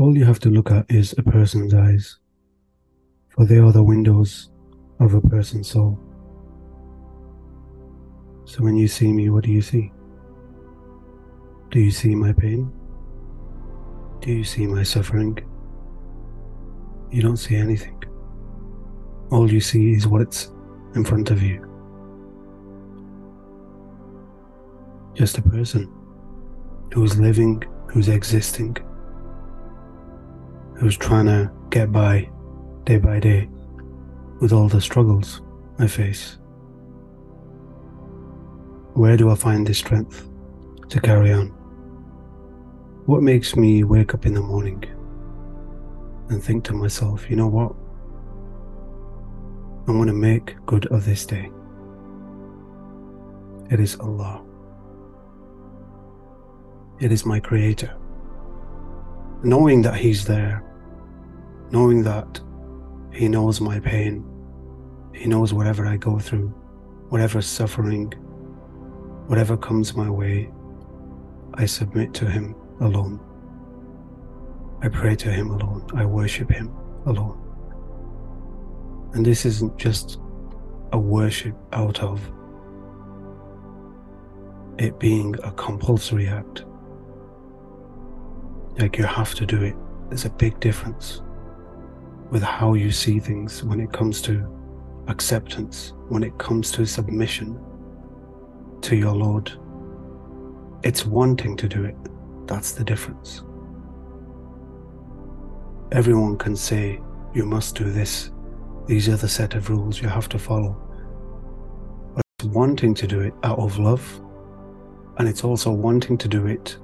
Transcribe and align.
All 0.00 0.16
you 0.16 0.24
have 0.24 0.38
to 0.40 0.48
look 0.48 0.70
at 0.70 0.90
is 0.90 1.14
a 1.18 1.22
person's 1.22 1.74
eyes, 1.74 2.16
for 3.28 3.44
they 3.44 3.58
are 3.58 3.70
the 3.70 3.82
windows 3.82 4.50
of 4.98 5.12
a 5.12 5.20
person's 5.20 5.68
soul. 5.68 6.00
So 8.46 8.64
when 8.64 8.76
you 8.76 8.88
see 8.88 9.12
me, 9.12 9.28
what 9.28 9.44
do 9.44 9.52
you 9.52 9.60
see? 9.60 9.92
Do 11.70 11.80
you 11.80 11.90
see 11.90 12.14
my 12.14 12.32
pain? 12.32 12.72
Do 14.22 14.32
you 14.32 14.42
see 14.42 14.66
my 14.66 14.84
suffering? 14.84 15.38
You 17.10 17.20
don't 17.20 17.36
see 17.36 17.56
anything. 17.56 18.02
All 19.30 19.52
you 19.52 19.60
see 19.60 19.92
is 19.92 20.06
what's 20.06 20.50
in 20.94 21.04
front 21.04 21.30
of 21.30 21.42
you. 21.42 21.60
Just 25.12 25.36
a 25.36 25.42
person 25.42 25.92
who's 26.94 27.18
living, 27.18 27.62
who's 27.88 28.08
existing, 28.08 28.78
who's 30.80 30.96
trying 30.96 31.26
to 31.26 31.50
get 31.68 31.92
by 31.92 32.26
day 32.84 32.96
by 32.96 33.20
day 33.20 33.46
with 34.40 34.50
all 34.50 34.66
the 34.66 34.80
struggles 34.80 35.42
I 35.78 35.86
face. 35.86 36.38
Where 38.94 39.18
do 39.18 39.30
I 39.30 39.34
find 39.34 39.66
the 39.66 39.74
strength 39.74 40.26
to 40.88 40.98
carry 40.98 41.32
on? 41.32 41.48
What 43.04 43.22
makes 43.22 43.56
me 43.56 43.84
wake 43.84 44.14
up 44.14 44.24
in 44.24 44.32
the 44.32 44.40
morning 44.40 44.82
and 46.30 46.42
think 46.42 46.64
to 46.64 46.72
myself, 46.72 47.28
you 47.28 47.36
know 47.36 47.48
what? 47.48 47.74
I'm 49.86 49.96
going 49.96 50.08
to 50.08 50.14
make 50.14 50.56
good 50.64 50.86
of 50.86 51.04
this 51.04 51.26
day. 51.26 51.50
It 53.70 53.80
is 53.80 53.96
Allah. 54.00 54.42
It 57.00 57.12
is 57.12 57.26
my 57.26 57.38
Creator. 57.38 57.94
Knowing 59.42 59.82
that 59.82 59.96
He's 59.96 60.24
there, 60.24 60.64
knowing 61.70 62.02
that 62.02 62.40
He 63.12 63.28
knows 63.28 63.60
my 63.60 63.80
pain, 63.80 64.24
He 65.14 65.26
knows 65.26 65.52
whatever 65.52 65.86
I 65.86 65.96
go 65.96 66.18
through, 66.18 66.48
whatever 67.08 67.42
suffering, 67.42 68.12
whatever 69.26 69.56
comes 69.56 69.94
my 69.94 70.10
way, 70.10 70.50
I 71.54 71.66
submit 71.66 72.14
to 72.14 72.30
Him 72.30 72.54
alone. 72.80 73.20
I 74.82 74.88
pray 74.88 75.14
to 75.16 75.30
Him 75.30 75.50
alone. 75.50 75.86
I 75.94 76.04
worship 76.04 76.50
Him 76.50 76.74
alone. 77.06 77.38
And 79.12 79.26
this 79.26 79.44
isn't 79.44 79.76
just 79.76 80.18
a 80.92 80.98
worship 80.98 81.54
out 81.72 82.02
of 82.02 82.20
it 84.78 84.98
being 84.98 85.34
a 85.44 85.52
compulsory 85.52 86.26
act. 86.26 86.64
Like 88.78 88.96
you 88.96 89.04
have 89.04 89.34
to 89.34 89.44
do 89.44 89.62
it. 89.62 89.76
There's 90.08 90.24
a 90.24 90.30
big 90.30 90.58
difference 90.60 91.22
with 92.30 92.42
how 92.42 92.74
you 92.74 92.90
see 92.90 93.18
things 93.18 93.62
when 93.64 93.80
it 93.80 93.92
comes 93.92 94.22
to 94.22 94.46
acceptance, 95.08 95.92
when 96.08 96.22
it 96.22 96.36
comes 96.38 96.70
to 96.72 96.86
submission 96.86 97.58
to 98.82 98.96
your 98.96 99.14
Lord. 99.14 99.52
It's 100.82 101.04
wanting 101.04 101.56
to 101.56 101.68
do 101.68 101.84
it. 101.84 101.96
That's 102.46 102.72
the 102.72 102.84
difference. 102.84 103.42
Everyone 105.92 106.38
can 106.38 106.54
say, 106.56 107.00
you 107.34 107.44
must 107.44 107.74
do 107.74 107.90
this. 107.90 108.30
These 108.86 109.08
are 109.08 109.16
the 109.16 109.28
set 109.28 109.54
of 109.54 109.68
rules 109.68 110.00
you 110.00 110.08
have 110.08 110.28
to 110.30 110.38
follow. 110.38 110.76
But 112.14 112.24
it's 112.38 112.48
wanting 112.48 112.94
to 112.94 113.06
do 113.06 113.20
it 113.20 113.34
out 113.42 113.58
of 113.58 113.78
love, 113.78 114.20
and 115.18 115.28
it's 115.28 115.44
also 115.44 115.70
wanting 115.70 116.16
to 116.18 116.28
do 116.28 116.46
it 116.46 116.78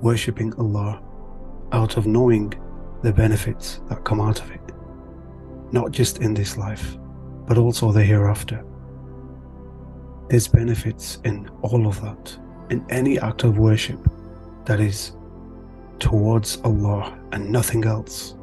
worshipping 0.00 0.54
Allah 0.54 1.02
out 1.72 1.96
of 1.96 2.06
knowing 2.06 2.54
the 3.02 3.12
benefits 3.12 3.80
that 3.88 4.04
come 4.04 4.20
out 4.20 4.40
of 4.40 4.50
it, 4.50 4.60
not 5.72 5.90
just 5.92 6.18
in 6.18 6.34
this 6.34 6.56
life, 6.56 6.96
but 7.46 7.58
also 7.58 7.92
the 7.92 8.02
hereafter. 8.02 8.64
There's 10.28 10.48
benefits 10.48 11.18
in 11.24 11.48
all 11.62 11.86
of 11.86 12.00
that, 12.02 12.36
in 12.70 12.84
any 12.90 13.18
act 13.18 13.44
of 13.44 13.58
worship 13.58 13.98
that 14.66 14.80
is 14.80 15.12
towards 15.98 16.60
Allah 16.62 17.18
and 17.32 17.50
nothing 17.50 17.84
else. 17.84 18.34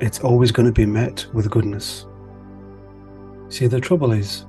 It's 0.00 0.20
always 0.20 0.50
going 0.50 0.66
to 0.66 0.72
be 0.72 0.86
met 0.86 1.26
with 1.32 1.50
goodness. 1.50 2.06
See, 3.48 3.66
the 3.66 3.80
trouble 3.80 4.12
is, 4.12 4.46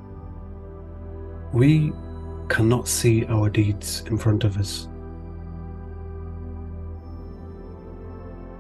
we 1.52 1.92
cannot 2.50 2.88
see 2.88 3.26
our 3.26 3.50
deeds 3.50 4.04
in 4.08 4.18
front 4.18 4.44
of 4.44 4.58
us. 4.58 4.88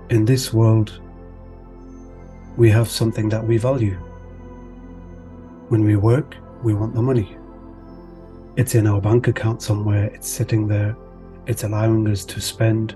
In 0.09 0.25
this 0.25 0.53
world, 0.53 0.99
we 2.57 2.69
have 2.69 2.89
something 2.89 3.29
that 3.29 3.45
we 3.45 3.57
value. 3.57 3.95
When 5.69 5.85
we 5.85 5.95
work, 5.95 6.35
we 6.61 6.73
want 6.73 6.93
the 6.93 7.01
money. 7.01 7.37
It's 8.57 8.75
in 8.75 8.85
our 8.85 8.99
bank 8.99 9.29
account 9.29 9.61
somewhere, 9.61 10.05
it's 10.13 10.27
sitting 10.27 10.67
there, 10.67 10.95
it's 11.47 11.63
allowing 11.63 12.07
us 12.09 12.25
to 12.25 12.41
spend 12.41 12.95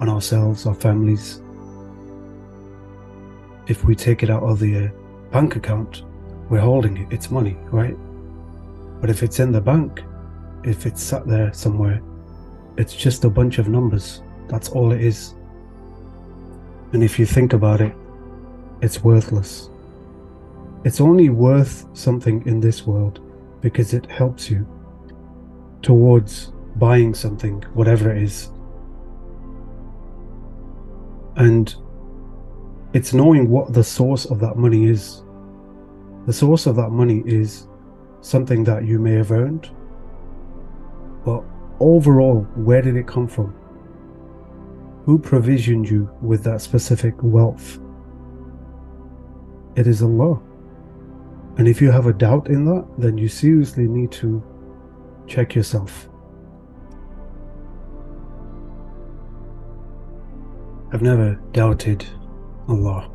on 0.00 0.08
ourselves, 0.08 0.66
our 0.66 0.74
families. 0.74 1.40
If 3.68 3.84
we 3.84 3.94
take 3.94 4.24
it 4.24 4.28
out 4.28 4.42
of 4.42 4.58
the 4.58 4.86
uh, 4.86 4.88
bank 5.30 5.54
account, 5.54 6.02
we're 6.50 6.60
holding 6.60 6.96
it, 6.96 7.12
it's 7.12 7.30
money, 7.30 7.56
right? 7.70 7.96
But 9.00 9.10
if 9.10 9.22
it's 9.22 9.38
in 9.38 9.52
the 9.52 9.60
bank, 9.60 10.02
if 10.64 10.86
it's 10.86 11.02
sat 11.02 11.26
there 11.26 11.52
somewhere, 11.52 12.02
it's 12.76 12.94
just 12.94 13.24
a 13.24 13.30
bunch 13.30 13.58
of 13.58 13.68
numbers. 13.68 14.22
That's 14.48 14.68
all 14.70 14.92
it 14.92 15.00
is. 15.00 15.34
And 16.92 17.02
if 17.02 17.18
you 17.18 17.26
think 17.26 17.52
about 17.52 17.80
it, 17.80 17.94
it's 18.80 19.02
worthless. 19.02 19.70
It's 20.84 21.00
only 21.00 21.30
worth 21.30 21.86
something 21.96 22.44
in 22.46 22.60
this 22.60 22.86
world 22.86 23.20
because 23.60 23.94
it 23.94 24.10
helps 24.10 24.50
you 24.50 24.66
towards 25.80 26.52
buying 26.76 27.14
something, 27.14 27.62
whatever 27.74 28.10
it 28.10 28.22
is. 28.22 28.50
And 31.36 31.74
it's 32.92 33.14
knowing 33.14 33.48
what 33.48 33.72
the 33.72 33.84
source 33.84 34.26
of 34.26 34.40
that 34.40 34.56
money 34.56 34.86
is. 34.86 35.22
The 36.26 36.32
source 36.32 36.66
of 36.66 36.76
that 36.76 36.90
money 36.90 37.22
is 37.24 37.66
something 38.20 38.64
that 38.64 38.84
you 38.84 38.98
may 38.98 39.14
have 39.14 39.32
earned, 39.32 39.70
but 41.24 41.42
overall, 41.80 42.42
where 42.54 42.82
did 42.82 42.96
it 42.96 43.06
come 43.06 43.26
from? 43.26 43.54
Who 45.04 45.18
provisioned 45.18 45.88
you 45.88 46.10
with 46.20 46.44
that 46.44 46.60
specific 46.60 47.14
wealth? 47.22 47.78
It 49.74 49.86
is 49.86 50.02
Allah. 50.02 50.40
And 51.56 51.66
if 51.66 51.82
you 51.82 51.90
have 51.90 52.06
a 52.06 52.12
doubt 52.12 52.48
in 52.48 52.64
that, 52.66 52.86
then 52.98 53.18
you 53.18 53.28
seriously 53.28 53.88
need 53.88 54.12
to 54.12 54.42
check 55.26 55.54
yourself. 55.54 56.08
I've 60.92 61.02
never 61.02 61.34
doubted 61.52 62.06
Allah 62.68 63.10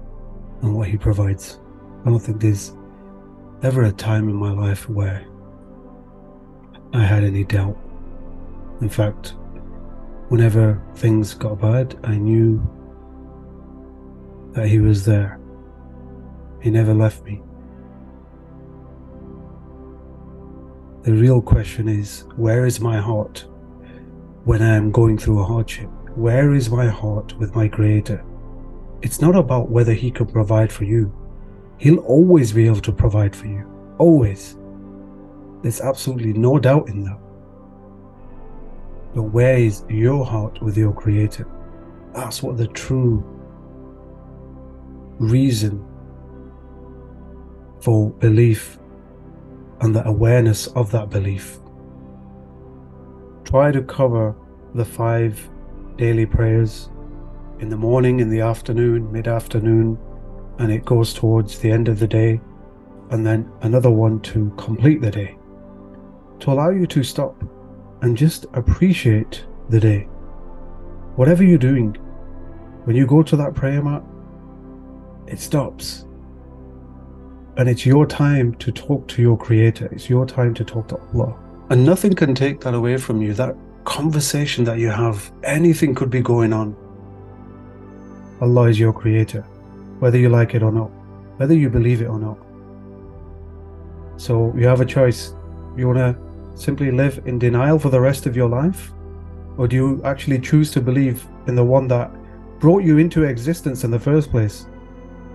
and 0.61 0.75
what 0.75 0.87
He 0.87 0.97
provides. 0.97 1.59
I 2.05 2.09
don't 2.09 2.19
think 2.19 2.41
there's 2.41 2.75
ever 3.63 3.83
a 3.83 3.91
time 3.91 4.29
in 4.29 4.35
my 4.35 4.51
life 4.51 4.89
where 4.89 5.25
I 6.93 7.03
had 7.03 7.23
any 7.23 7.43
doubt. 7.43 7.77
In 8.81 8.89
fact, 8.89 9.35
whenever 10.29 10.81
things 10.95 11.33
got 11.33 11.61
bad, 11.61 11.97
I 12.03 12.17
knew 12.17 12.61
that 14.53 14.67
He 14.67 14.79
was 14.79 15.05
there. 15.05 15.39
He 16.61 16.69
never 16.69 16.93
left 16.93 17.23
me. 17.23 17.41
The 21.03 21.13
real 21.13 21.41
question 21.41 21.87
is 21.87 22.25
where 22.35 22.66
is 22.66 22.81
my 22.81 22.97
heart 22.97 23.45
when 24.43 24.61
I 24.61 24.75
am 24.75 24.91
going 24.91 25.17
through 25.17 25.39
a 25.39 25.45
hardship? 25.45 25.89
Where 26.16 26.53
is 26.53 26.69
my 26.69 26.87
heart 26.87 27.37
with 27.37 27.55
my 27.55 27.67
Creator? 27.67 28.25
It's 29.02 29.22
not 29.22 29.35
about 29.35 29.69
whether 29.69 29.93
He 29.93 30.11
can 30.11 30.25
provide 30.25 30.72
for 30.72 30.84
you. 30.84 31.13
He'll 31.78 31.99
always 31.99 32.52
be 32.52 32.66
able 32.66 32.81
to 32.81 32.91
provide 32.91 33.35
for 33.35 33.46
you. 33.46 33.66
Always. 33.99 34.57
There's 35.61 35.79
absolutely 35.79 36.34
no 36.34 36.59
doubt 36.59 36.90
in 36.90 37.03
that. 37.03 37.19
But 39.13 39.23
where 39.23 39.57
is 39.57 39.83
your 39.89 40.25
heart 40.25 40.61
with 40.61 40.77
your 40.77 40.93
Creator? 40.93 41.47
That's 42.13 42.43
what 42.43 42.57
the 42.57 42.67
true 42.67 43.23
reason 45.19 45.85
for 47.81 48.09
belief 48.09 48.79
and 49.81 49.95
the 49.95 50.05
awareness 50.07 50.67
of 50.67 50.91
that 50.91 51.09
belief. 51.09 51.59
Try 53.43 53.71
to 53.71 53.81
cover 53.81 54.35
the 54.73 54.85
five 54.85 55.49
daily 55.97 56.25
prayers 56.25 56.89
in 57.59 57.69
the 57.69 57.77
morning, 57.77 58.19
in 58.19 58.29
the 58.29 58.41
afternoon, 58.41 59.11
mid 59.11 59.27
afternoon, 59.27 59.97
and 60.59 60.71
it 60.71 60.85
goes 60.85 61.13
towards 61.13 61.59
the 61.59 61.71
end 61.71 61.87
of 61.87 61.99
the 61.99 62.07
day, 62.07 62.41
and 63.09 63.25
then 63.25 63.51
another 63.61 63.89
one 63.91 64.19
to 64.21 64.51
complete 64.57 65.01
the 65.01 65.11
day 65.11 65.37
to 66.39 66.51
allow 66.51 66.69
you 66.69 66.85
to 66.87 67.03
stop 67.03 67.35
and 68.02 68.17
just 68.17 68.46
appreciate 68.53 69.46
the 69.70 69.79
day. 69.79 70.08
whatever 71.17 71.44
you're 71.44 71.58
doing, 71.58 71.94
when 72.85 72.96
you 72.96 73.05
go 73.05 73.22
to 73.23 73.35
that 73.35 73.53
prayer 73.53 73.82
mat, 73.84 74.03
it 75.26 75.40
stops. 75.40 76.05
And 77.58 77.67
it's 77.67 77.85
your 77.85 78.05
time 78.05 78.53
to 78.55 78.72
talk 78.72 79.08
to 79.09 79.22
your 79.22 79.35
creator. 79.35 79.90
It's 79.91 80.09
your 80.09 80.28
time 80.28 80.53
to 80.53 80.64
talk 80.64 80.88
to 80.90 80.99
Allah. 81.14 81.35
And 81.72 81.84
nothing 81.84 82.14
can 82.14 82.35
take 82.35 82.61
that 82.61 82.76
away 82.76 82.97
from 82.97 83.22
you. 83.22 83.34
That 83.34 83.55
conversation 83.84 84.64
that 84.66 84.78
you 84.78 84.90
have, 84.90 85.32
anything 85.43 85.96
could 85.96 86.11
be 86.11 86.22
going 86.22 86.53
on. 86.53 86.76
Allah 88.40 88.70
is 88.70 88.79
your 88.79 88.93
creator, 88.93 89.41
whether 90.00 90.20
you 90.20 90.29
like 90.29 90.53
it 90.53 90.61
or 90.61 90.72
not, 90.72 90.91
whether 91.38 91.55
you 91.55 91.70
believe 91.70 92.03
it 92.03 92.05
or 92.05 92.20
not. 92.20 92.38
So 94.17 94.53
you 94.55 94.67
have 94.67 94.82
a 94.82 94.85
choice. 94.85 95.34
You 95.76 95.88
want 95.88 95.97
to 95.97 96.27
simply 96.57 96.91
live 96.91 97.21
in 97.25 97.39
denial 97.39 97.79
for 97.79 97.89
the 97.89 98.01
rest 98.01 98.25
of 98.25 98.35
your 98.35 98.49
life? 98.49 98.91
Or 99.57 99.67
do 99.67 99.75
you 99.75 100.01
actually 100.03 100.39
choose 100.39 100.71
to 100.71 100.81
believe 100.81 101.25
in 101.47 101.55
the 101.55 101.63
one 101.63 101.87
that 101.87 102.11
brought 102.59 102.83
you 102.83 102.97
into 102.97 103.23
existence 103.23 103.83
in 103.83 103.91
the 103.91 103.99
first 103.99 104.31
place? 104.31 104.65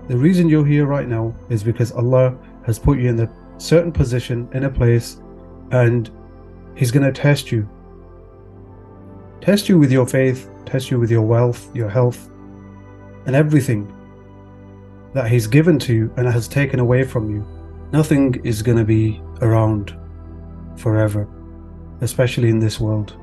The 0.09 0.17
reason 0.17 0.49
you're 0.49 0.67
here 0.67 0.87
right 0.87 1.09
now 1.09 1.35
is 1.49 1.63
because 1.63 1.93
Allah 1.93 2.37
has 2.67 2.79
put 2.79 2.99
you 2.99 3.09
in 3.09 3.21
a 3.21 3.31
certain 3.59 3.93
position, 3.93 4.49
in 4.53 4.65
a 4.65 4.71
place, 4.71 5.21
and 5.71 6.11
He's 6.75 6.91
going 6.91 7.07
to 7.07 7.13
test 7.13 7.53
you. 7.53 7.69
Test 9.41 9.69
you 9.69 9.79
with 9.79 9.93
your 9.93 10.07
faith, 10.07 10.51
test 10.67 10.91
you 10.91 10.99
with 10.99 11.11
your 11.11 11.23
wealth, 11.23 11.75
your 11.75 11.89
health, 11.89 12.29
and 13.27 13.37
everything 13.37 13.93
that 15.15 15.31
He's 15.31 15.47
given 15.47 15.79
to 15.81 15.95
you 15.95 16.13
and 16.17 16.27
has 16.27 16.49
taken 16.49 16.81
away 16.81 17.05
from 17.05 17.31
you. 17.31 17.47
Nothing 17.93 18.41
is 18.45 18.63
going 18.63 18.79
to 18.79 18.85
be 18.85 19.21
around 19.41 19.97
forever, 20.77 21.29
especially 22.01 22.49
in 22.49 22.59
this 22.59 22.81
world. 22.81 23.17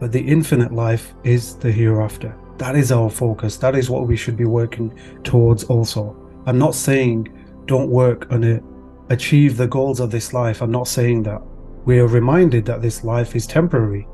But 0.00 0.12
the 0.12 0.20
infinite 0.20 0.72
life 0.72 1.14
is 1.24 1.56
the 1.56 1.72
hereafter. 1.72 2.34
That 2.58 2.76
is 2.76 2.92
our 2.92 3.10
focus. 3.10 3.56
That 3.56 3.76
is 3.76 3.90
what 3.90 4.06
we 4.06 4.16
should 4.16 4.36
be 4.36 4.44
working 4.44 4.98
towards 5.22 5.64
also. 5.64 6.16
I'm 6.46 6.58
not 6.58 6.74
saying 6.74 7.28
don't 7.66 7.90
work 7.90 8.30
on 8.32 8.42
it, 8.44 8.62
achieve 9.10 9.56
the 9.56 9.66
goals 9.66 10.00
of 10.00 10.10
this 10.10 10.32
life. 10.32 10.62
I'm 10.62 10.70
not 10.70 10.88
saying 10.88 11.22
that. 11.24 11.42
We 11.84 12.00
are 12.00 12.06
reminded 12.06 12.66
that 12.66 12.82
this 12.82 13.04
life 13.04 13.34
is 13.36 13.46
temporary. 13.46 14.06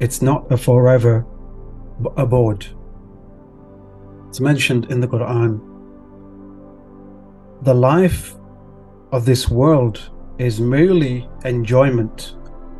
It's 0.00 0.22
not 0.22 0.50
a 0.50 0.56
forever 0.56 1.26
abode. 2.16 2.66
It's 4.28 4.40
mentioned 4.40 4.90
in 4.90 5.00
the 5.00 5.08
Quran. 5.08 5.60
The 7.62 7.74
life 7.74 8.34
of 9.12 9.24
this 9.24 9.48
world 9.48 10.10
is 10.40 10.58
merely 10.58 11.28
enjoyment 11.44 12.34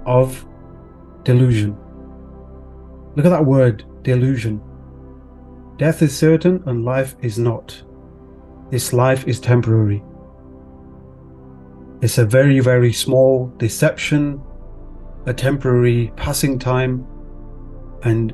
of 0.07 0.47
delusion. 1.25 1.77
Look 3.15 3.27
at 3.27 3.31
that 3.31 3.45
word, 3.45 3.85
delusion. 4.03 4.63
Death 5.77 6.01
is 6.01 6.17
certain 6.17 6.63
and 6.65 6.87
life 6.87 7.17
is 7.21 7.39
not. 7.39 7.83
This 8.71 8.95
life 8.95 9.29
is 9.29 9.39
temporary. 9.41 10.03
It's 12.01 12.17
a 12.17 12.25
very, 12.25 12.61
very 12.61 12.95
small 12.95 13.53
deception, 13.59 14.41
a 15.27 15.35
temporary 15.35 16.13
passing 16.17 16.59
time, 16.59 17.07
and 18.05 18.33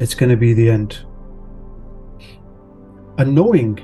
it's 0.00 0.16
going 0.16 0.30
to 0.30 0.36
be 0.36 0.52
the 0.52 0.68
end. 0.68 0.98
And 3.18 3.36
knowing 3.36 3.78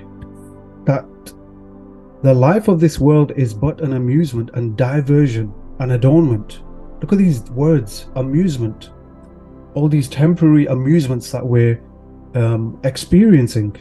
the 2.22 2.34
life 2.34 2.68
of 2.68 2.80
this 2.80 2.98
world 2.98 3.32
is 3.36 3.54
but 3.54 3.80
an 3.80 3.94
amusement 3.94 4.50
and 4.54 4.76
diversion 4.76 5.52
and 5.78 5.92
adornment. 5.92 6.62
Look 7.00 7.12
at 7.12 7.18
these 7.18 7.42
words 7.50 8.08
amusement. 8.16 8.90
All 9.74 9.88
these 9.88 10.08
temporary 10.08 10.66
amusements 10.66 11.30
that 11.32 11.46
we're 11.46 11.82
um, 12.34 12.78
experiencing 12.84 13.74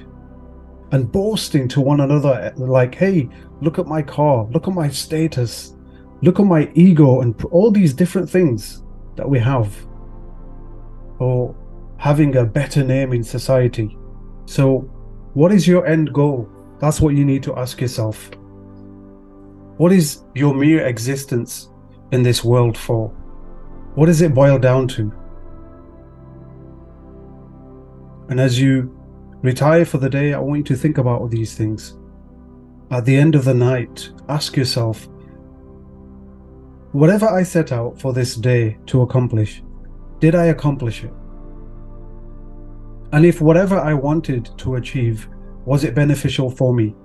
and 0.92 1.12
boasting 1.12 1.68
to 1.68 1.82
one 1.82 2.00
another, 2.00 2.54
like, 2.56 2.96
hey, 2.96 3.30
look 3.62 3.78
at 3.78 3.88
my 3.88 4.02
car, 4.02 4.48
look 4.52 4.68
at 4.68 4.74
my 4.74 4.90
status, 4.90 5.76
look 6.22 6.40
at 6.40 6.46
my 6.46 6.72
ego, 6.76 7.22
and 7.22 7.40
all 7.46 7.72
these 7.72 7.94
different 7.94 8.30
things 8.30 8.84
that 9.18 9.30
we 9.30 9.38
have, 9.38 9.76
or 11.20 11.56
having 11.98 12.38
a 12.38 12.46
better 12.46 12.84
name 12.84 13.12
in 13.12 13.24
society. 13.24 13.98
So, 14.46 14.80
what 15.34 15.52
is 15.52 15.68
your 15.68 15.86
end 15.86 16.14
goal? 16.14 16.50
That's 16.80 17.02
what 17.02 17.16
you 17.16 17.26
need 17.26 17.44
to 17.44 17.56
ask 17.56 17.82
yourself. 17.82 18.32
What 19.78 19.92
is 19.92 20.24
your 20.36 20.54
mere 20.54 20.86
existence 20.86 21.70
in 22.12 22.24
this 22.24 22.44
world 22.44 22.78
for? 22.78 23.10
What 23.96 24.06
does 24.06 24.22
it 24.22 24.34
boil 24.34 24.58
down 24.58 24.88
to? 24.90 25.14
And 28.30 28.40
as 28.40 28.60
you 28.60 28.96
retire 29.42 29.86
for 29.86 29.98
the 29.98 30.10
day, 30.10 30.34
I 30.34 30.40
want 30.40 30.60
you 30.60 30.76
to 30.76 30.76
think 30.76 30.98
about 30.98 31.30
these 31.32 31.56
things. 31.56 31.98
At 32.92 33.06
the 33.06 33.16
end 33.16 33.36
of 33.36 33.46
the 33.46 33.54
night, 33.54 34.12
ask 34.28 34.56
yourself 34.56 35.08
whatever 36.92 37.28
I 37.28 37.44
set 37.44 37.72
out 37.72 38.00
for 38.00 38.14
this 38.14 38.36
day 38.36 38.78
to 38.88 39.02
accomplish, 39.02 39.64
did 40.20 40.36
I 40.36 40.46
accomplish 40.46 41.04
it? 41.04 41.14
And 43.12 43.26
if 43.26 43.42
whatever 43.42 43.80
I 43.80 43.94
wanted 43.94 44.50
to 44.58 44.76
achieve, 44.76 45.28
was 45.66 45.84
it 45.84 45.96
beneficial 45.96 46.50
for 46.50 46.74
me? 46.74 46.96